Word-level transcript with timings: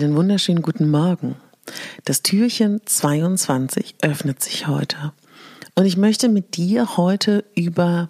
Einen 0.00 0.14
wunderschönen 0.14 0.62
guten 0.62 0.92
Morgen. 0.92 1.34
Das 2.04 2.22
Türchen 2.22 2.80
22 2.86 3.96
öffnet 4.00 4.40
sich 4.40 4.68
heute. 4.68 5.12
Und 5.74 5.86
ich 5.86 5.96
möchte 5.96 6.28
mit 6.28 6.56
dir 6.56 6.96
heute 6.96 7.44
über 7.56 8.08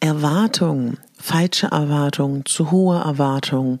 Erwartungen, 0.00 0.96
falsche 1.18 1.66
Erwartungen, 1.66 2.46
zu 2.46 2.70
hohe 2.70 2.96
Erwartungen, 3.00 3.80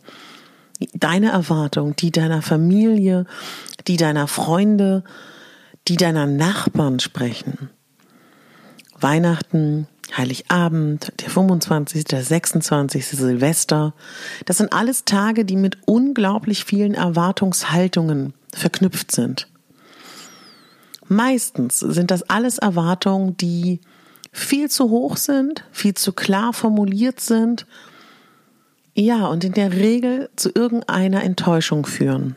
deine 0.92 1.30
Erwartungen, 1.30 1.96
die 1.96 2.10
deiner 2.10 2.42
Familie, 2.42 3.24
die 3.86 3.96
deiner 3.96 4.28
Freunde, 4.28 5.02
die 5.88 5.96
deiner 5.96 6.26
Nachbarn 6.26 7.00
sprechen. 7.00 7.70
Weihnachten 9.00 9.88
Heiligabend, 10.16 11.12
der 11.20 11.30
25., 11.30 12.04
der 12.04 12.22
26. 12.22 13.06
Silvester. 13.06 13.94
Das 14.46 14.58
sind 14.58 14.72
alles 14.72 15.04
Tage, 15.04 15.44
die 15.44 15.56
mit 15.56 15.78
unglaublich 15.86 16.64
vielen 16.64 16.94
Erwartungshaltungen 16.94 18.32
verknüpft 18.54 19.12
sind. 19.12 19.48
Meistens 21.08 21.78
sind 21.80 22.10
das 22.10 22.22
alles 22.24 22.58
Erwartungen, 22.58 23.36
die 23.36 23.80
viel 24.32 24.70
zu 24.70 24.90
hoch 24.90 25.16
sind, 25.16 25.64
viel 25.72 25.94
zu 25.94 26.12
klar 26.12 26.52
formuliert 26.52 27.20
sind, 27.20 27.66
ja, 28.94 29.26
und 29.26 29.44
in 29.44 29.52
der 29.52 29.72
Regel 29.72 30.28
zu 30.34 30.50
irgendeiner 30.52 31.22
Enttäuschung 31.22 31.86
führen. 31.86 32.34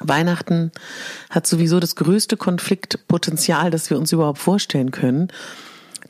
Weihnachten 0.00 0.72
hat 1.28 1.46
sowieso 1.46 1.80
das 1.80 1.96
größte 1.96 2.36
Konfliktpotenzial, 2.36 3.70
das 3.70 3.90
wir 3.90 3.98
uns 3.98 4.12
überhaupt 4.12 4.38
vorstellen 4.38 4.90
können. 4.90 5.28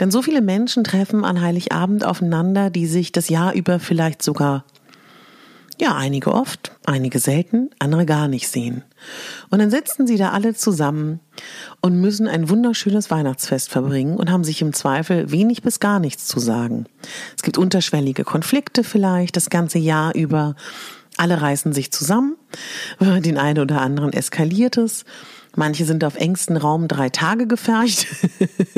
Denn 0.00 0.10
so 0.10 0.22
viele 0.22 0.40
Menschen 0.40 0.84
treffen 0.84 1.24
an 1.24 1.40
Heiligabend 1.40 2.04
aufeinander, 2.04 2.70
die 2.70 2.86
sich 2.86 3.12
das 3.12 3.28
Jahr 3.28 3.54
über 3.54 3.80
vielleicht 3.80 4.22
sogar, 4.22 4.64
ja, 5.80 5.94
einige 5.94 6.32
oft, 6.32 6.72
einige 6.86 7.20
selten, 7.20 7.70
andere 7.78 8.04
gar 8.04 8.26
nicht 8.26 8.48
sehen. 8.48 8.82
Und 9.50 9.60
dann 9.60 9.70
sitzen 9.70 10.06
sie 10.06 10.16
da 10.16 10.30
alle 10.30 10.54
zusammen 10.54 11.20
und 11.80 12.00
müssen 12.00 12.26
ein 12.26 12.48
wunderschönes 12.48 13.10
Weihnachtsfest 13.10 13.70
verbringen 13.70 14.16
und 14.16 14.30
haben 14.30 14.42
sich 14.42 14.60
im 14.60 14.72
Zweifel 14.72 15.30
wenig 15.30 15.62
bis 15.62 15.78
gar 15.78 16.00
nichts 16.00 16.26
zu 16.26 16.40
sagen. 16.40 16.86
Es 17.36 17.42
gibt 17.42 17.58
unterschwellige 17.58 18.24
Konflikte 18.24 18.82
vielleicht 18.82 19.36
das 19.36 19.50
ganze 19.50 19.78
Jahr 19.78 20.14
über. 20.14 20.56
Alle 21.16 21.40
reißen 21.40 21.72
sich 21.72 21.92
zusammen, 21.92 22.36
den 23.00 23.38
einen 23.38 23.60
oder 23.60 23.80
anderen 23.80 24.12
eskaliert 24.12 24.76
es. 24.78 25.04
Manche 25.58 25.84
sind 25.84 26.04
auf 26.04 26.14
engstem 26.14 26.56
Raum 26.56 26.86
drei 26.86 27.08
Tage 27.08 27.48
gefercht, 27.48 28.06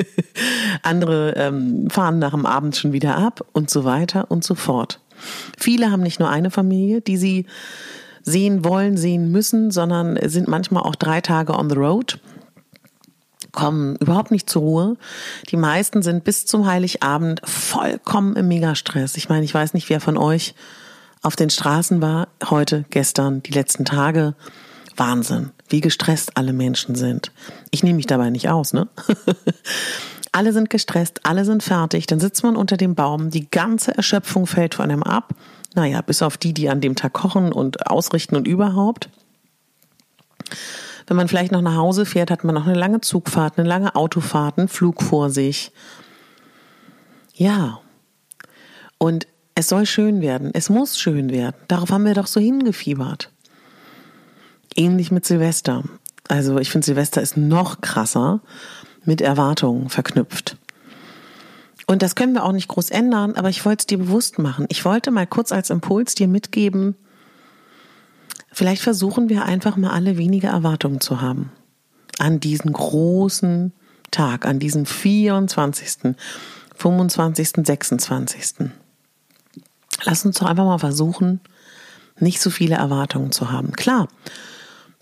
andere 0.83 1.35
ähm, 1.37 1.91
fahren 1.91 2.19
nach 2.19 2.31
dem 2.31 2.47
Abend 2.47 2.75
schon 2.75 2.95
wieder 2.95 3.19
ab 3.19 3.45
und 3.53 3.69
so 3.69 3.85
weiter 3.85 4.31
und 4.31 4.45
so 4.45 4.55
fort. 4.55 4.99
Viele 5.59 5.91
haben 5.91 6.03
nicht 6.03 6.21
nur 6.21 6.31
eine 6.31 6.51
Familie, 6.51 7.03
die 7.03 7.19
sie 7.19 7.45
sehen 8.23 8.65
wollen, 8.65 8.97
sehen 8.97 9.31
müssen, 9.31 9.71
sondern 9.71 10.19
sind 10.31 10.49
manchmal 10.49 10.85
auch 10.85 10.95
drei 10.95 11.21
Tage 11.21 11.53
on 11.53 11.69
the 11.69 11.77
road 11.77 12.19
kommen 13.53 13.97
überhaupt 13.97 14.31
nicht 14.31 14.49
zur 14.49 14.63
Ruhe. 14.63 14.97
Die 15.51 15.57
meisten 15.57 16.03
sind 16.03 16.23
bis 16.23 16.47
zum 16.47 16.67
Heiligabend 16.67 17.43
vollkommen 17.45 18.37
im 18.37 18.47
Megastress. 18.47 19.17
Ich 19.17 19.29
meine, 19.29 19.45
ich 19.45 19.53
weiß 19.53 19.75
nicht, 19.75 19.91
wer 19.91 20.01
von 20.01 20.17
euch 20.17 20.55
auf 21.21 21.35
den 21.35 21.51
Straßen 21.51 22.01
war, 22.01 22.29
heute, 22.49 22.85
gestern, 22.91 23.43
die 23.43 23.51
letzten 23.51 23.85
Tage. 23.85 24.35
Wahnsinn, 25.01 25.51
wie 25.69 25.81
gestresst 25.81 26.37
alle 26.37 26.53
Menschen 26.53 26.95
sind. 26.95 27.33
Ich 27.73 27.83
nehme 27.83 27.97
mich 27.97 28.07
dabei 28.07 28.31
nicht 28.31 28.49
aus, 28.49 28.73
ne? 28.73 28.87
alle 30.33 30.53
sind 30.53 30.71
gestresst, 30.71 31.21
alle 31.25 31.45
sind 31.45 31.63
fertig, 31.65 32.07
dann 32.07 32.21
sitzt 32.21 32.45
man 32.45 32.55
unter 32.55 32.77
dem 32.77 32.95
Baum, 32.95 33.31
die 33.31 33.51
ganze 33.51 33.97
Erschöpfung 33.97 34.47
fällt 34.47 34.75
von 34.75 34.91
einem 34.91 35.03
ab. 35.03 35.35
Naja, 35.75 36.03
bis 36.03 36.23
auf 36.23 36.37
die, 36.37 36.53
die 36.53 36.69
an 36.69 36.81
dem 36.81 36.97
Tag 36.97 37.15
kochen 37.15 37.53
und 37.53 37.87
ausrichten 37.87 38.37
und 38.37 38.47
überhaupt. 38.47 39.09
Wenn 41.07 41.17
man 41.17 41.29
vielleicht 41.29 41.51
noch 41.51 41.63
nach 41.63 41.77
Hause 41.77 42.07
fährt, 42.07 42.31
hat 42.31 42.45
man 42.45 42.55
noch 42.55 42.67
eine 42.67 42.79
lange 42.79 43.01
Zugfahrt, 43.01 43.59
eine 43.59 43.67
lange 43.67 43.95
Autofahrt, 43.97 44.59
einen 44.59 44.69
Flug 44.69 45.03
vor 45.03 45.31
sich. 45.31 45.73
Ja. 47.35 47.81
Und 48.99 49.27
es 49.55 49.69
soll 49.69 49.87
schön 49.87 50.21
werden. 50.21 50.51
Es 50.53 50.69
muss 50.69 50.99
schön 50.99 51.31
werden. 51.31 51.57
Darauf 51.69 51.91
haben 51.91 52.05
wir 52.05 52.15
doch 52.15 52.27
so 52.27 52.39
hingefiebert. 52.39 53.31
Ähnlich 54.77 55.11
mit 55.11 55.25
Silvester. 55.25 55.85
Also 56.29 56.59
ich 56.59 56.71
finde, 56.71 56.85
Silvester 56.85 57.21
ist 57.21 57.37
noch 57.37 57.81
krasser 57.81 58.41
mit 59.05 59.21
Erwartungen 59.21 59.89
verknüpft. 59.89 60.57
Und 61.87 62.03
das 62.03 62.15
können 62.15 62.35
wir 62.35 62.45
auch 62.45 62.53
nicht 62.53 62.69
groß 62.69 62.91
ändern, 62.91 63.35
aber 63.35 63.49
ich 63.49 63.65
wollte 63.65 63.83
es 63.83 63.87
dir 63.87 63.99
bewusst 63.99 64.39
machen. 64.39 64.67
Ich 64.69 64.85
wollte 64.85 65.11
mal 65.11 65.27
kurz 65.27 65.51
als 65.51 65.71
Impuls 65.71 66.15
dir 66.15 66.29
mitgeben, 66.29 66.95
vielleicht 68.53 68.83
versuchen 68.83 69.29
wir 69.29 69.45
einfach 69.45 69.77
mal 69.77 69.91
alle 69.91 70.17
weniger 70.17 70.51
Erwartungen 70.51 71.01
zu 71.01 71.21
haben. 71.21 71.51
An 72.19 72.39
diesen 72.39 72.73
großen 72.73 73.73
Tag, 74.11 74.47
an 74.47 74.61
diesem 74.61 74.87
24., 74.87 76.15
25., 76.77 77.53
26. 77.65 78.71
Lass 80.05 80.25
uns 80.25 80.39
doch 80.39 80.47
einfach 80.47 80.65
mal 80.65 80.79
versuchen, 80.79 81.41
nicht 82.19 82.41
so 82.41 82.51
viele 82.51 82.77
Erwartungen 82.77 83.33
zu 83.33 83.51
haben. 83.51 83.73
Klar, 83.73 84.09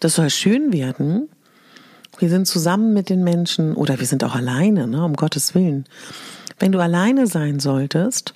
das 0.00 0.14
soll 0.14 0.30
schön 0.30 0.72
werden. 0.72 1.28
Wir 2.18 2.28
sind 2.28 2.46
zusammen 2.46 2.94
mit 2.94 3.10
den 3.10 3.22
Menschen 3.22 3.74
oder 3.74 4.00
wir 4.00 4.06
sind 4.06 4.24
auch 4.24 4.34
alleine, 4.34 4.86
ne, 4.86 5.04
um 5.04 5.14
Gottes 5.14 5.54
Willen. 5.54 5.84
Wenn 6.58 6.72
du 6.72 6.80
alleine 6.80 7.26
sein 7.26 7.60
solltest, 7.60 8.34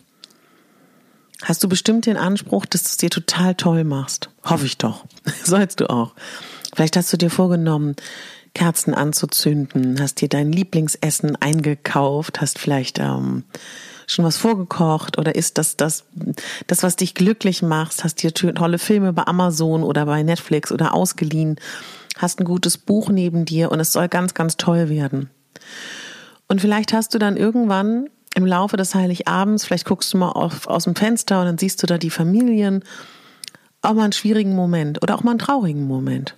hast 1.42 1.64
du 1.64 1.68
bestimmt 1.68 2.06
den 2.06 2.16
Anspruch, 2.16 2.66
dass 2.66 2.84
du 2.84 2.88
es 2.88 2.96
dir 2.98 3.10
total 3.10 3.54
toll 3.54 3.84
machst. 3.84 4.30
Hoffe 4.44 4.66
ich 4.66 4.78
doch. 4.78 5.04
Sollst 5.44 5.80
du 5.80 5.90
auch. 5.90 6.14
Vielleicht 6.74 6.96
hast 6.96 7.12
du 7.12 7.16
dir 7.16 7.30
vorgenommen, 7.30 7.96
Kerzen 8.54 8.94
anzuzünden, 8.94 10.00
hast 10.00 10.20
dir 10.20 10.28
dein 10.28 10.52
Lieblingsessen 10.52 11.36
eingekauft, 11.36 12.40
hast 12.40 12.58
vielleicht 12.58 12.98
ähm, 12.98 13.44
schon 14.06 14.24
was 14.24 14.36
vorgekocht 14.36 15.18
oder 15.18 15.34
ist 15.34 15.58
das 15.58 15.76
das, 15.76 16.04
das, 16.66 16.82
was 16.82 16.96
dich 16.96 17.14
glücklich 17.14 17.62
macht? 17.62 18.02
Hast 18.04 18.22
dir 18.22 18.32
tolle 18.32 18.78
Filme 18.78 19.12
bei 19.12 19.26
Amazon 19.26 19.82
oder 19.82 20.06
bei 20.06 20.22
Netflix 20.22 20.72
oder 20.72 20.94
ausgeliehen? 20.94 21.56
Hast 22.18 22.40
ein 22.40 22.44
gutes 22.44 22.78
Buch 22.78 23.08
neben 23.08 23.44
dir 23.44 23.70
und 23.70 23.80
es 23.80 23.92
soll 23.92 24.08
ganz, 24.08 24.34
ganz 24.34 24.56
toll 24.56 24.88
werden. 24.88 25.30
Und 26.48 26.60
vielleicht 26.60 26.92
hast 26.92 27.14
du 27.14 27.18
dann 27.18 27.36
irgendwann 27.36 28.08
im 28.34 28.46
Laufe 28.46 28.76
des 28.76 28.94
Heiligabends, 28.94 29.64
vielleicht 29.64 29.84
guckst 29.84 30.12
du 30.12 30.18
mal 30.18 30.30
auf, 30.30 30.66
aus 30.66 30.84
dem 30.84 30.94
Fenster 30.94 31.40
und 31.40 31.46
dann 31.46 31.58
siehst 31.58 31.82
du 31.82 31.86
da 31.86 31.98
die 31.98 32.10
Familien, 32.10 32.82
auch 33.82 33.94
mal 33.94 34.04
einen 34.04 34.12
schwierigen 34.12 34.54
Moment 34.54 35.02
oder 35.02 35.14
auch 35.14 35.22
mal 35.22 35.32
einen 35.32 35.38
traurigen 35.38 35.86
Moment. 35.86 36.36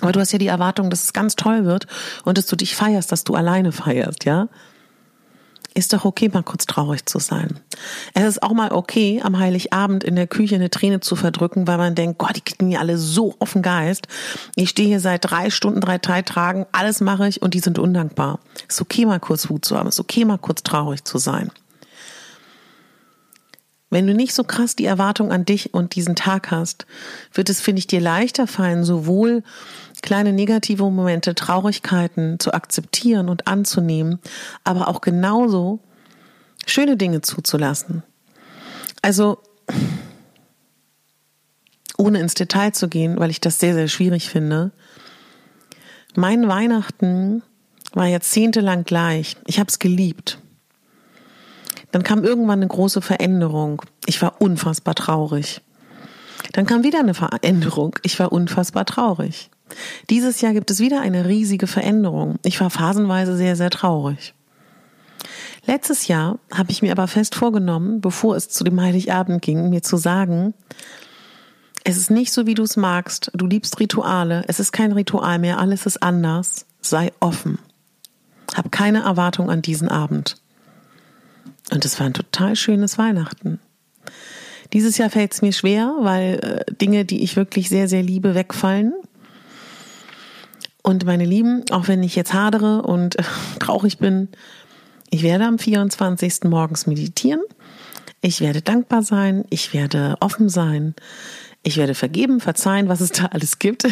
Aber 0.00 0.12
du 0.12 0.20
hast 0.20 0.32
ja 0.32 0.38
die 0.38 0.48
Erwartung, 0.48 0.90
dass 0.90 1.04
es 1.04 1.12
ganz 1.12 1.36
toll 1.36 1.64
wird 1.64 1.86
und 2.24 2.36
dass 2.36 2.46
du 2.46 2.56
dich 2.56 2.74
feierst, 2.74 3.12
dass 3.12 3.24
du 3.24 3.34
alleine 3.34 3.72
feierst, 3.72 4.24
ja? 4.24 4.48
Ist 5.74 5.92
doch 5.92 6.04
okay, 6.04 6.28
mal 6.32 6.42
kurz 6.42 6.66
traurig 6.66 7.06
zu 7.06 7.18
sein. 7.18 7.60
Es 8.14 8.24
ist 8.24 8.42
auch 8.42 8.52
mal 8.52 8.72
okay, 8.72 9.20
am 9.22 9.38
Heiligabend 9.38 10.04
in 10.04 10.16
der 10.16 10.26
Küche 10.26 10.54
eine 10.54 10.70
Träne 10.70 11.00
zu 11.00 11.16
verdrücken, 11.16 11.66
weil 11.66 11.78
man 11.78 11.94
denkt, 11.94 12.18
Gott, 12.18 12.36
die 12.36 12.40
kriegen 12.40 12.68
mir 12.68 12.80
alle 12.80 12.98
so 12.98 13.34
auf 13.38 13.52
den 13.52 13.62
Geist. 13.62 14.06
Ich 14.54 14.70
stehe 14.70 14.88
hier 14.88 15.00
seit 15.00 15.30
drei 15.30 15.50
Stunden, 15.50 15.80
drei 15.80 15.98
Tagen, 15.98 16.66
alles 16.72 17.00
mache 17.00 17.28
ich 17.28 17.42
und 17.42 17.54
die 17.54 17.60
sind 17.60 17.78
undankbar. 17.78 18.40
Ist 18.68 18.80
okay, 18.80 19.06
mal 19.06 19.20
kurz 19.20 19.48
Wut 19.48 19.64
zu 19.64 19.76
haben. 19.76 19.88
Ist 19.88 20.00
okay, 20.00 20.24
mal 20.24 20.38
kurz 20.38 20.62
traurig 20.62 21.04
zu 21.04 21.18
sein. 21.18 21.50
Wenn 23.92 24.06
du 24.06 24.14
nicht 24.14 24.32
so 24.32 24.42
krass 24.42 24.74
die 24.74 24.86
Erwartung 24.86 25.30
an 25.30 25.44
dich 25.44 25.74
und 25.74 25.96
diesen 25.96 26.16
Tag 26.16 26.50
hast, 26.50 26.86
wird 27.34 27.50
es, 27.50 27.60
finde 27.60 27.78
ich, 27.78 27.86
dir 27.86 28.00
leichter 28.00 28.46
fallen, 28.46 28.84
sowohl 28.84 29.42
kleine 30.00 30.32
negative 30.32 30.90
Momente, 30.90 31.34
Traurigkeiten 31.34 32.40
zu 32.40 32.54
akzeptieren 32.54 33.28
und 33.28 33.48
anzunehmen, 33.48 34.18
aber 34.64 34.88
auch 34.88 35.02
genauso 35.02 35.78
schöne 36.64 36.96
Dinge 36.96 37.20
zuzulassen. 37.20 38.02
Also, 39.02 39.42
ohne 41.98 42.18
ins 42.18 42.32
Detail 42.32 42.72
zu 42.72 42.88
gehen, 42.88 43.18
weil 43.18 43.28
ich 43.28 43.40
das 43.40 43.60
sehr, 43.60 43.74
sehr 43.74 43.88
schwierig 43.88 44.30
finde. 44.30 44.70
Mein 46.14 46.48
Weihnachten 46.48 47.42
war 47.92 48.06
jahrzehntelang 48.06 48.84
gleich. 48.84 49.36
Ich 49.46 49.58
habe 49.58 49.68
es 49.68 49.78
geliebt. 49.78 50.38
Dann 51.92 52.02
kam 52.02 52.24
irgendwann 52.24 52.58
eine 52.58 52.68
große 52.68 53.00
Veränderung. 53.00 53.82
Ich 54.06 54.20
war 54.20 54.40
unfassbar 54.40 54.94
traurig. 54.94 55.60
Dann 56.52 56.66
kam 56.66 56.82
wieder 56.82 56.98
eine 56.98 57.14
Veränderung. 57.14 57.96
Ich 58.02 58.18
war 58.18 58.32
unfassbar 58.32 58.84
traurig. 58.84 59.50
Dieses 60.10 60.40
Jahr 60.40 60.52
gibt 60.52 60.70
es 60.70 60.80
wieder 60.80 61.00
eine 61.00 61.26
riesige 61.26 61.66
Veränderung. 61.66 62.38
Ich 62.44 62.60
war 62.60 62.70
phasenweise 62.70 63.36
sehr, 63.36 63.56
sehr 63.56 63.70
traurig. 63.70 64.34
Letztes 65.66 66.08
Jahr 66.08 66.38
habe 66.52 66.72
ich 66.72 66.82
mir 66.82 66.92
aber 66.92 67.06
fest 67.06 67.34
vorgenommen, 67.34 68.00
bevor 68.00 68.36
es 68.36 68.48
zu 68.48 68.64
dem 68.64 68.80
Heiligabend 68.80 69.40
ging, 69.42 69.70
mir 69.70 69.82
zu 69.82 69.96
sagen, 69.96 70.54
es 71.84 71.96
ist 71.96 72.10
nicht 72.10 72.32
so, 72.32 72.46
wie 72.46 72.54
du 72.54 72.62
es 72.62 72.76
magst. 72.76 73.30
Du 73.34 73.46
liebst 73.46 73.80
Rituale. 73.80 74.44
Es 74.46 74.60
ist 74.60 74.72
kein 74.72 74.92
Ritual 74.92 75.38
mehr. 75.38 75.58
Alles 75.58 75.86
ist 75.86 76.02
anders. 76.02 76.66
Sei 76.80 77.12
offen. 77.20 77.58
Hab 78.54 78.70
keine 78.70 79.02
Erwartung 79.02 79.50
an 79.50 79.62
diesen 79.62 79.88
Abend. 79.88 80.41
Und 81.70 81.84
es 81.84 81.98
war 81.98 82.06
ein 82.06 82.14
total 82.14 82.56
schönes 82.56 82.98
Weihnachten. 82.98 83.60
Dieses 84.72 84.96
Jahr 84.98 85.10
fällt 85.10 85.32
es 85.32 85.42
mir 85.42 85.52
schwer, 85.52 85.94
weil 86.00 86.64
äh, 86.68 86.74
Dinge, 86.74 87.04
die 87.04 87.22
ich 87.22 87.36
wirklich 87.36 87.68
sehr, 87.68 87.88
sehr 87.88 88.02
liebe, 88.02 88.34
wegfallen. 88.34 88.94
Und 90.82 91.04
meine 91.04 91.24
Lieben, 91.24 91.64
auch 91.70 91.88
wenn 91.88 92.02
ich 92.02 92.16
jetzt 92.16 92.32
hadere 92.32 92.82
und 92.82 93.18
äh, 93.18 93.22
traurig 93.58 93.98
bin, 93.98 94.28
ich 95.10 95.22
werde 95.22 95.44
am 95.44 95.58
24. 95.58 96.44
morgens 96.44 96.86
meditieren. 96.86 97.42
Ich 98.22 98.40
werde 98.40 98.62
dankbar 98.62 99.02
sein. 99.02 99.44
Ich 99.50 99.74
werde 99.74 100.16
offen 100.20 100.48
sein. 100.48 100.94
Ich 101.62 101.76
werde 101.76 101.94
vergeben, 101.94 102.40
verzeihen, 102.40 102.88
was 102.88 103.00
es 103.00 103.12
da 103.12 103.26
alles 103.26 103.58
gibt. 103.58 103.86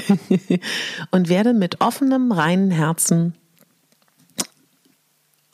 und 1.11 1.29
werde 1.29 1.53
mit 1.53 1.81
offenem, 1.81 2.33
reinen 2.33 2.71
Herzen 2.71 3.35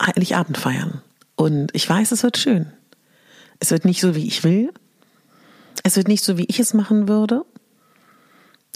Heiligabend 0.01 0.57
feiern. 0.57 1.01
Und 1.37 1.73
ich 1.73 1.87
weiß, 1.87 2.11
es 2.11 2.23
wird 2.23 2.37
schön. 2.37 2.73
Es 3.59 3.71
wird 3.71 3.85
nicht 3.85 4.01
so, 4.01 4.15
wie 4.15 4.27
ich 4.27 4.43
will. 4.43 4.73
Es 5.83 5.95
wird 5.95 6.09
nicht 6.09 6.23
so, 6.23 6.37
wie 6.37 6.45
ich 6.49 6.59
es 6.59 6.73
machen 6.73 7.07
würde. 7.07 7.45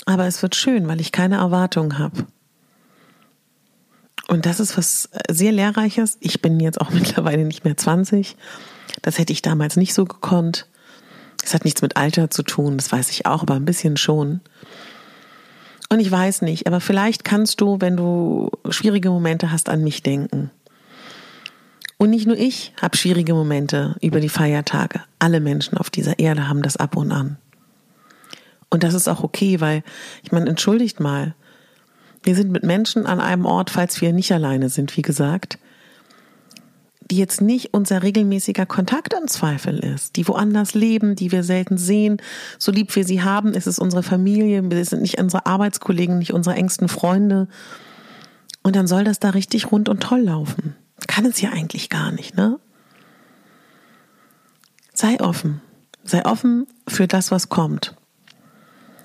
Aber 0.05 0.25
es 0.27 0.41
wird 0.41 0.55
schön, 0.55 0.87
weil 0.87 1.01
ich 1.01 1.11
keine 1.11 1.35
Erwartungen 1.35 1.99
habe. 1.99 2.25
Und 4.27 4.45
das 4.45 4.59
ist 4.59 4.77
was 4.77 5.09
sehr 5.29 5.51
Lehrreiches. 5.51 6.17
Ich 6.21 6.41
bin 6.41 6.59
jetzt 6.59 6.79
auch 6.79 6.89
mittlerweile 6.91 7.43
nicht 7.43 7.65
mehr 7.65 7.75
20. 7.75 8.37
Das 9.01 9.17
hätte 9.17 9.33
ich 9.33 9.41
damals 9.41 9.75
nicht 9.75 9.93
so 9.93 10.05
gekonnt. 10.05 10.67
Es 11.43 11.53
hat 11.53 11.65
nichts 11.65 11.81
mit 11.81 11.97
Alter 11.97 12.29
zu 12.29 12.43
tun, 12.43 12.77
das 12.77 12.91
weiß 12.91 13.09
ich 13.09 13.25
auch, 13.25 13.41
aber 13.41 13.55
ein 13.55 13.65
bisschen 13.65 13.97
schon. 13.97 14.41
Und 15.89 15.99
ich 15.99 16.11
weiß 16.11 16.43
nicht, 16.43 16.67
aber 16.67 16.79
vielleicht 16.79 17.23
kannst 17.23 17.59
du, 17.59 17.81
wenn 17.81 17.97
du 17.97 18.51
schwierige 18.69 19.09
Momente 19.09 19.51
hast, 19.51 19.67
an 19.67 19.83
mich 19.83 20.03
denken. 20.03 20.51
Und 22.01 22.09
nicht 22.09 22.25
nur 22.25 22.35
ich 22.35 22.73
habe 22.81 22.97
schwierige 22.97 23.35
Momente 23.35 23.95
über 24.01 24.19
die 24.21 24.27
Feiertage. 24.27 25.01
Alle 25.19 25.39
Menschen 25.39 25.77
auf 25.77 25.91
dieser 25.91 26.17
Erde 26.17 26.47
haben 26.47 26.63
das 26.63 26.75
ab 26.75 26.97
und 26.97 27.11
an. 27.11 27.37
Und 28.71 28.81
das 28.81 28.95
ist 28.95 29.07
auch 29.07 29.23
okay, 29.23 29.61
weil 29.61 29.83
ich 30.23 30.31
meine, 30.31 30.49
entschuldigt 30.49 30.99
mal, 30.99 31.35
wir 32.23 32.33
sind 32.33 32.49
mit 32.49 32.63
Menschen 32.63 33.05
an 33.05 33.19
einem 33.19 33.45
Ort, 33.45 33.69
falls 33.69 34.01
wir 34.01 34.13
nicht 34.13 34.31
alleine 34.31 34.69
sind, 34.69 34.97
wie 34.97 35.03
gesagt, 35.03 35.59
die 37.01 37.17
jetzt 37.17 37.39
nicht 37.39 37.75
unser 37.75 38.01
regelmäßiger 38.01 38.65
Kontakt 38.65 39.13
im 39.13 39.27
Zweifel 39.27 39.77
ist, 39.77 40.15
die 40.15 40.27
woanders 40.27 40.73
leben, 40.73 41.15
die 41.15 41.31
wir 41.31 41.43
selten 41.43 41.77
sehen, 41.77 42.19
so 42.57 42.71
lieb 42.71 42.95
wir 42.95 43.05
sie 43.05 43.21
haben, 43.21 43.53
ist 43.53 43.67
es 43.67 43.77
unsere 43.77 44.01
Familie, 44.01 44.63
wir 44.71 44.85
sind 44.85 45.03
nicht 45.03 45.19
unsere 45.19 45.45
Arbeitskollegen, 45.45 46.17
nicht 46.17 46.33
unsere 46.33 46.55
engsten 46.55 46.87
Freunde. 46.87 47.47
Und 48.63 48.75
dann 48.75 48.87
soll 48.87 49.03
das 49.03 49.19
da 49.19 49.29
richtig 49.29 49.71
rund 49.71 49.87
und 49.87 50.01
toll 50.01 50.21
laufen. 50.21 50.75
Kann 51.11 51.25
es 51.25 51.41
ja 51.41 51.49
eigentlich 51.49 51.89
gar 51.89 52.13
nicht, 52.13 52.37
ne? 52.37 52.57
Sei 54.93 55.19
offen. 55.19 55.61
Sei 56.05 56.25
offen 56.25 56.67
für 56.87 57.05
das, 57.05 57.31
was 57.31 57.49
kommt. 57.49 57.97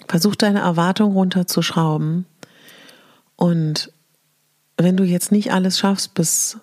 Versuch 0.07 0.37
deine 0.37 0.61
Erwartung 0.61 1.15
runterzuschrauben 1.15 2.25
und 3.35 3.93
wenn 4.77 4.97
du 4.97 5.03
jetzt 5.03 5.33
nicht 5.33 5.53
alles 5.53 5.81
schaffst 5.81 6.15
bis 6.15 6.59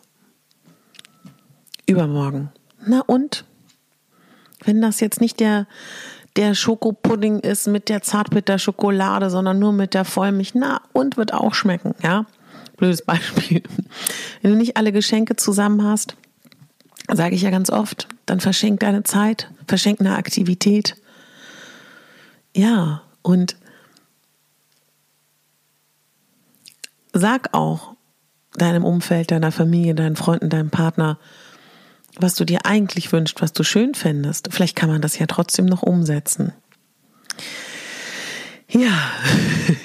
übermorgen, 1.87 2.49
na 2.85 3.01
und? 3.01 3.43
Wenn 4.63 4.81
das 4.81 5.01
jetzt 5.01 5.19
nicht 5.19 5.41
der, 5.41 5.67
der 6.37 6.55
Schokopudding 6.55 7.39
ist 7.39 7.67
mit 7.67 7.89
der 7.89 8.01
Zartbitterschokolade, 8.01 9.29
sondern 9.29 9.59
nur 9.59 9.73
mit 9.73 9.93
der 9.93 10.05
Vollmilch, 10.05 10.55
na 10.55 10.79
und 10.93 11.17
wird 11.17 11.33
auch 11.33 11.53
schmecken, 11.53 11.95
ja? 12.01 12.27
Blödes 12.83 13.03
Beispiel. 13.03 13.63
Wenn 14.41 14.51
du 14.51 14.57
nicht 14.57 14.75
alle 14.75 14.91
Geschenke 14.91 15.37
zusammen 15.37 15.85
hast, 15.85 16.17
sage 17.09 17.33
ich 17.33 17.41
ja 17.41 17.49
ganz 17.49 17.69
oft, 17.69 18.09
dann 18.25 18.41
verschenk 18.41 18.81
deine 18.81 19.03
Zeit, 19.03 19.49
verschenk 19.69 20.01
eine 20.01 20.17
Aktivität. 20.17 20.97
Ja, 22.53 23.03
und 23.21 23.55
sag 27.13 27.53
auch 27.53 27.95
deinem 28.55 28.83
Umfeld, 28.83 29.31
deiner 29.31 29.53
Familie, 29.53 29.95
deinen 29.95 30.17
Freunden, 30.17 30.49
deinem 30.49 30.69
Partner, 30.69 31.17
was 32.17 32.35
du 32.35 32.43
dir 32.43 32.65
eigentlich 32.65 33.13
wünschst, 33.13 33.41
was 33.41 33.53
du 33.53 33.63
schön 33.63 33.93
fändest. 33.93 34.49
Vielleicht 34.51 34.75
kann 34.75 34.89
man 34.89 35.01
das 35.01 35.17
ja 35.17 35.25
trotzdem 35.25 35.67
noch 35.67 35.83
umsetzen. 35.83 36.51
Ja. 38.67 38.91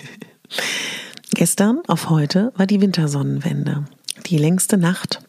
Gestern 1.38 1.82
auf 1.86 2.10
heute 2.10 2.52
war 2.56 2.66
die 2.66 2.80
Wintersonnenwende. 2.80 3.84
Die 4.26 4.38
längste 4.38 4.76
Nacht, 4.76 5.20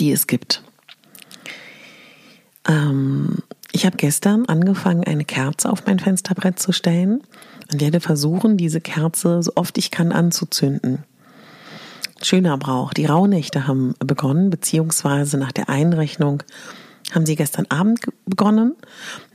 die 0.00 0.10
es 0.10 0.26
gibt. 0.26 0.64
Ähm, 2.66 3.44
ich 3.70 3.86
habe 3.86 3.96
gestern 3.96 4.46
angefangen, 4.46 5.04
eine 5.04 5.24
Kerze 5.24 5.70
auf 5.70 5.86
mein 5.86 6.00
Fensterbrett 6.00 6.58
zu 6.58 6.72
stellen 6.72 7.22
und 7.70 7.80
werde 7.80 8.00
versuchen, 8.00 8.56
diese 8.56 8.80
Kerze 8.80 9.40
so 9.44 9.52
oft 9.54 9.78
ich 9.78 9.92
kann 9.92 10.10
anzuzünden. 10.10 11.04
Schöner 12.20 12.58
Brauch. 12.58 12.92
Die 12.92 13.06
Rauhnächte 13.06 13.68
haben 13.68 13.94
begonnen, 14.00 14.50
beziehungsweise 14.50 15.38
nach 15.38 15.52
der 15.52 15.68
Einrechnung 15.68 16.42
haben 17.14 17.24
sie 17.24 17.36
gestern 17.36 17.66
Abend 17.68 18.00
begonnen, 18.26 18.74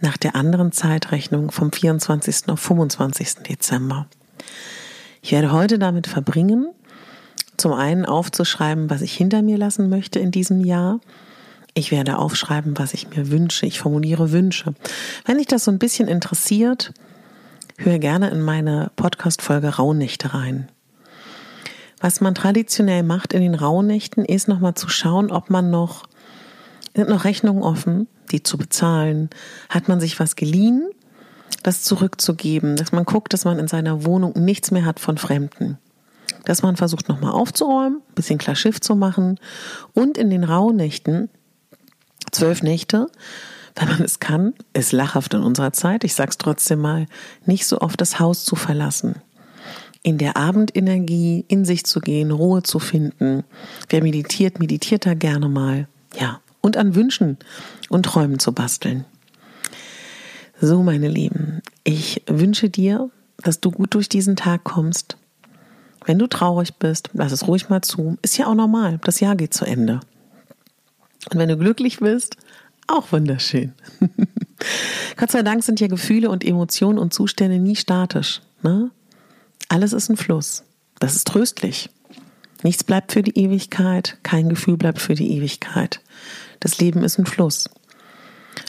nach 0.02 0.18
der 0.18 0.36
anderen 0.36 0.74
Zeitrechnung 0.74 1.52
vom 1.52 1.72
24. 1.72 2.50
auf 2.50 2.60
25. 2.60 3.36
Dezember. 3.48 4.08
Ich 5.28 5.34
werde 5.34 5.52
heute 5.52 5.78
damit 5.78 6.08
verbringen, 6.08 6.70
zum 7.58 7.74
einen 7.74 8.06
aufzuschreiben, 8.06 8.90
was 8.90 9.02
ich 9.02 9.14
hinter 9.14 9.42
mir 9.42 9.58
lassen 9.58 9.90
möchte 9.90 10.20
in 10.20 10.32
diesem 10.32 10.64
Jahr. 10.64 11.02
Ich 11.74 11.92
werde 11.92 12.18
aufschreiben, 12.18 12.78
was 12.78 12.94
ich 12.94 13.10
mir 13.10 13.30
wünsche. 13.30 13.66
Ich 13.66 13.82
formuliere 13.82 14.32
Wünsche. 14.32 14.74
Wenn 15.26 15.38
dich 15.38 15.48
das 15.48 15.66
so 15.66 15.72
ein 15.72 15.80
bisschen 15.80 16.08
interessiert, 16.08 16.94
hör 17.76 18.00
gerne 18.00 18.30
in 18.30 18.42
meine 18.42 18.90
Podcast-Folge 18.96 19.76
Rauhnächte 19.76 20.34
rein. 20.34 20.70
Was 22.00 22.22
man 22.22 22.34
traditionell 22.34 23.04
macht 23.04 23.34
in 23.34 23.42
den 23.42 23.56
Rauhnächten, 23.56 24.24
ist 24.24 24.48
nochmal 24.48 24.76
zu 24.76 24.88
schauen, 24.88 25.30
ob 25.30 25.50
man 25.50 25.70
noch, 25.70 26.08
sind 26.96 27.10
noch 27.10 27.26
Rechnungen 27.26 27.64
offen, 27.64 28.08
die 28.32 28.44
zu 28.44 28.58
bezahlen? 28.58 29.30
Hat 29.68 29.90
man 29.90 30.00
sich 30.00 30.22
was 30.22 30.38
geliehen? 30.38 30.90
Das 31.68 31.82
zurückzugeben, 31.84 32.78
dass 32.78 32.94
man 32.94 33.04
guckt, 33.04 33.34
dass 33.34 33.44
man 33.44 33.60
in 33.60 33.68
seiner 33.68 34.06
Wohnung 34.06 34.32
nichts 34.38 34.72
mehr 34.72 34.86
hat 34.86 35.02
von 35.02 35.18
Fremden. 35.18 35.78
Dass 36.46 36.62
man 36.62 36.78
versucht 36.78 37.10
nochmal 37.10 37.34
aufzuräumen, 37.34 37.98
ein 37.98 38.16
bisschen 38.16 38.38
klar 38.38 38.56
Schiff 38.56 38.80
zu 38.80 38.96
machen 38.96 39.38
und 39.94 40.18
in 40.18 40.30
den 40.30 40.46
Rauhnächten, 40.46 41.28
zwölf 42.32 42.64
Nächte, 42.64 43.12
wenn 43.76 43.90
man 43.90 44.02
es 44.02 44.22
kann, 44.22 44.54
ist 44.72 44.94
lachhaft 44.94 45.34
in 45.34 45.42
unserer 45.42 45.74
Zeit, 45.74 46.06
ich 46.06 46.16
sag's 46.16 46.38
trotzdem 46.38 46.80
mal, 46.80 47.06
nicht 47.46 47.68
so 47.68 47.82
oft 47.82 48.00
das 48.00 48.18
Haus 48.18 48.46
zu 48.46 48.56
verlassen. 48.56 49.16
In 50.04 50.18
der 50.18 50.38
Abendenergie 50.38 51.44
in 51.50 51.66
sich 51.66 51.86
zu 51.86 52.00
gehen, 52.00 52.32
Ruhe 52.32 52.64
zu 52.64 52.80
finden. 52.80 53.44
Wer 53.90 54.02
meditiert, 54.02 54.60
meditiert 54.60 55.06
da 55.06 55.16
gerne 55.16 55.50
mal. 55.50 55.90
Ja, 56.18 56.40
und 56.62 56.78
an 56.78 56.96
Wünschen 56.96 57.38
und 57.90 58.06
Träumen 58.06 58.40
zu 58.40 58.54
basteln. 58.54 59.04
So, 60.60 60.82
meine 60.82 61.08
Lieben, 61.08 61.62
ich 61.84 62.24
wünsche 62.26 62.68
dir, 62.70 63.12
dass 63.38 63.62
du 63.62 63.70
gut 63.70 63.94
durch 63.94 64.10
diesen 64.10 64.36
Tag 64.36 64.64
kommst. 64.64 65.16
Wenn 66.04 66.18
du 66.18 66.26
traurig 66.26 66.74
bist, 66.76 67.12
lass 67.14 67.32
es 67.32 67.48
ruhig 67.48 67.70
mal 67.70 67.84
zu. 67.84 68.18
Ist 68.24 68.40
ja 68.40 68.48
auch 68.48 68.56
normal. 68.56 69.00
Das 69.04 69.20
Jahr 69.20 69.36
geht 69.36 69.54
zu 69.54 69.66
Ende. 69.66 70.00
Und 71.32 71.38
wenn 71.38 71.50
du 71.50 71.58
glücklich 71.58 72.00
bist, 72.00 72.38
auch 72.88 73.12
wunderschön. 73.12 73.74
Gott 75.18 75.30
sei 75.30 75.44
Dank 75.44 75.64
sind 75.64 75.80
ja 75.80 75.88
Gefühle 75.88 76.32
und 76.32 76.44
Emotionen 76.44 76.98
und 76.98 77.14
Zustände 77.14 77.60
nie 77.60 77.76
statisch. 77.76 78.42
Ne? 78.64 78.90
Alles 79.70 79.94
ist 79.94 80.10
ein 80.10 80.18
Fluss. 80.18 80.64
Das 81.00 81.16
ist 81.16 81.28
tröstlich. 81.28 81.92
Nichts 82.64 82.84
bleibt 82.84 83.12
für 83.12 83.22
die 83.22 83.38
Ewigkeit, 83.38 84.18
kein 84.24 84.50
Gefühl 84.50 84.78
bleibt 84.78 85.00
für 85.00 85.14
die 85.14 85.34
Ewigkeit. 85.34 86.02
Das 86.60 86.80
Leben 86.80 87.04
ist 87.04 87.20
ein 87.20 87.28
Fluss. 87.28 87.70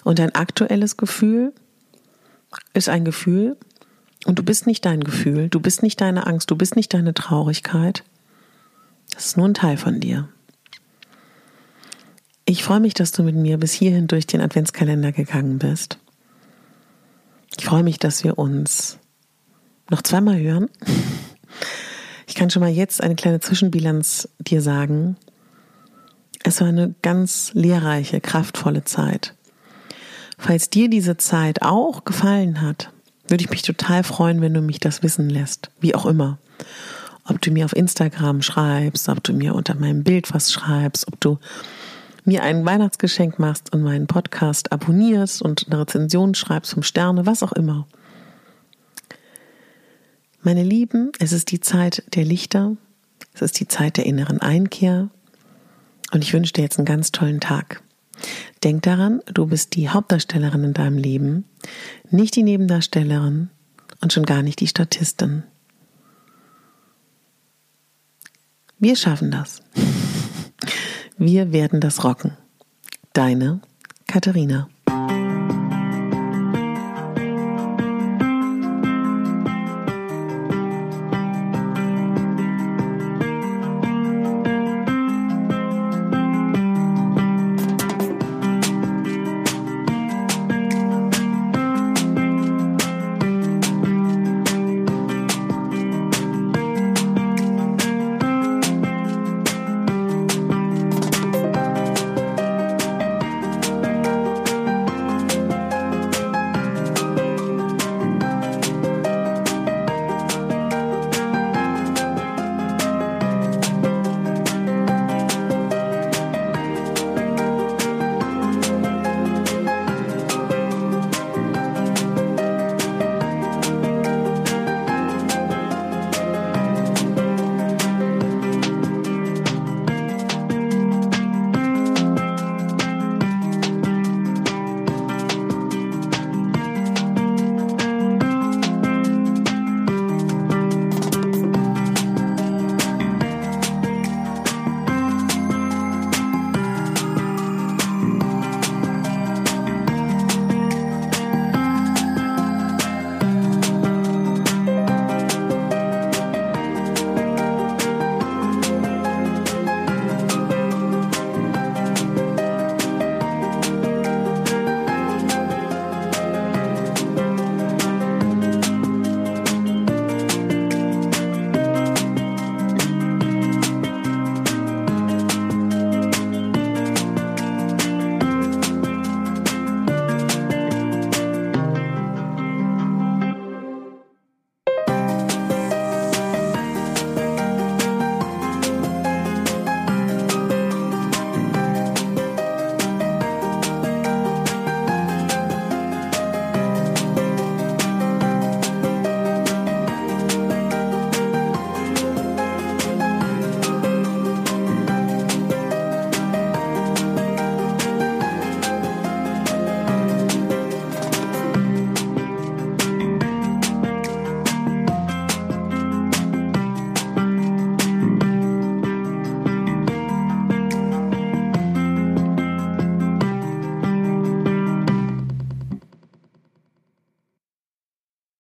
Und 0.05 0.21
ein 0.21 0.35
aktuelles 0.35 0.99
Gefühl 0.99 1.55
ist 2.75 2.89
ein 2.89 3.05
Gefühl 3.05 3.57
und 4.27 4.39
du 4.39 4.43
bist 4.43 4.67
nicht 4.67 4.85
dein 4.85 5.01
Gefühl, 5.01 5.49
du 5.49 5.61
bist 5.61 5.83
nicht 5.83 6.01
deine 6.01 6.27
Angst, 6.27 6.51
du 6.51 6.57
bist 6.57 6.77
nicht 6.77 6.93
deine 6.93 7.15
Traurigkeit. 7.15 8.05
Das 9.13 9.27
ist 9.27 9.37
nur 9.37 9.49
ein 9.49 9.55
Teil 9.55 9.77
von 9.77 10.01
dir. 10.01 10.29
Ich 12.45 12.65
freue 12.65 12.81
mich, 12.81 12.95
dass 12.95 13.13
du 13.13 13.23
mit 13.23 13.37
mir 13.37 13.59
bis 13.59 13.73
hierhin 13.73 14.07
durch 14.07 14.27
den 14.27 14.41
Adventskalender 14.41 15.13
gegangen 15.13 15.59
bist. 15.59 15.99
Ich 17.59 17.67
freue 17.67 17.83
mich, 17.83 17.99
dass 17.99 18.25
wir 18.25 18.39
uns 18.39 18.99
noch 19.91 20.03
zweimal 20.03 20.41
hören. 20.41 20.71
Ich 22.27 22.35
kann 22.35 22.51
schon 22.51 22.61
mal 22.61 22.71
jetzt 22.71 23.03
eine 23.03 23.17
kleine 23.17 23.41
Zwischenbilanz 23.41 24.29
dir 24.39 24.63
sagen. 24.63 25.17
Es 26.45 26.61
war 26.61 26.69
eine 26.69 26.95
ganz 27.03 27.53
lehrreiche, 27.55 28.21
kraftvolle 28.21 28.85
Zeit. 28.85 29.35
Falls 30.39 30.71
dir 30.71 30.89
diese 30.89 31.17
Zeit 31.17 31.63
auch 31.63 32.05
gefallen 32.05 32.63
hat, 32.63 32.91
würde 33.27 33.45
ich 33.45 33.51
mich 33.51 33.63
total 33.63 34.05
freuen, 34.05 34.41
wenn 34.41 34.55
du 34.55 34.63
mich 34.63 34.79
das 34.79 35.03
wissen 35.03 35.29
lässt. 35.29 35.71
Wie 35.81 35.95
auch 35.95 36.07
immer. 36.07 36.39
Ob 37.25 37.43
du 37.43 37.51
mir 37.51 37.65
auf 37.65 37.77
Instagram 37.77 38.41
schreibst, 38.41 39.09
ob 39.09 39.23
du 39.23 39.35
mir 39.35 39.55
unter 39.55 39.75
meinem 39.75 40.05
Bild 40.05 40.33
was 40.33 40.51
schreibst, 40.53 41.09
ob 41.09 41.21
du 41.21 41.39
mir 42.25 42.43
ein 42.43 42.65
Weihnachtsgeschenk 42.65 43.39
machst 43.39 43.73
und 43.75 43.83
meinen 43.83 44.07
Podcast 44.07 44.73
abonnierst 44.73 45.43
und 45.43 45.67
eine 45.67 45.81
Rezension 45.81 46.35
schreibst 46.35 46.73
vom 46.73 46.83
Sterne, 46.83 47.27
was 47.27 47.43
auch 47.43 47.53
immer. 47.53 47.87
Meine 50.41 50.63
Lieben, 50.63 51.11
es 51.19 51.33
ist 51.33 51.51
die 51.51 51.61
Zeit 51.61 52.05
der 52.15 52.25
Lichter, 52.25 52.77
es 53.35 53.43
ist 53.43 53.61
die 53.61 53.69
Zeit 53.69 53.97
der 53.97 54.07
inneren 54.07 54.41
Einkehr 54.41 55.09
und 56.13 56.23
ich 56.23 56.33
wünsche 56.33 56.53
dir 56.53 56.63
jetzt 56.63 56.79
einen 56.79 56.87
ganz 56.87 57.13
tollen 57.13 57.41
Tag. 57.41 57.83
Denk 58.65 58.83
daran, 58.83 59.21
du 59.27 59.47
bist 59.47 59.75
die 59.75 59.89
Hauptdarstellerin 59.89 60.65
in 60.65 60.75
deinem 60.75 60.99
Leben, 60.99 61.45
nicht 62.11 62.35
die 62.37 62.43
Nebendarstellerin 62.43 63.51
und 64.01 64.13
schon 64.13 64.25
gar 64.25 64.43
nicht 64.43 64.61
die 64.61 64.67
Statistin. 64.67 65.45
Wir 68.79 68.97
schaffen 68.97 69.31
das. 69.31 69.63
Wir 71.17 71.53
werden 71.53 71.81
das 71.81 72.05
rocken. 72.05 72.37
Deine 73.13 73.61
Katharina. 74.07 74.69